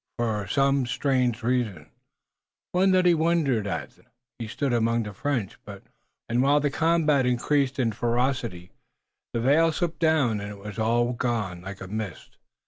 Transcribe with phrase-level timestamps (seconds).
[0.17, 1.91] For some strange reason,
[2.71, 4.07] one that he wondered at then,
[4.39, 7.91] he stood among the French, but while he wondered, and while the combat increased in
[7.91, 8.71] ferocity
[9.31, 12.39] the veil slipped down and it was all gone like a mist.